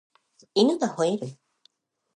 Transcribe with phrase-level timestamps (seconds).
[0.55, 1.37] 犬が吠える